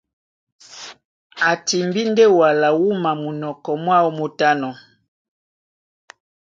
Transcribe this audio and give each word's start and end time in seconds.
A 1.49 1.51
timbí 1.67 2.01
ndé 2.11 2.23
wala 2.39 2.67
wúma 2.79 3.11
munɔkɔ 3.21 3.71
mwáō 3.83 4.07
mú 4.17 4.25
tánɔ̄. 4.37 4.73